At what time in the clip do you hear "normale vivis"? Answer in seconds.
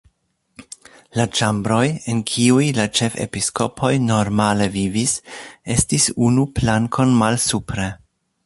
4.07-5.15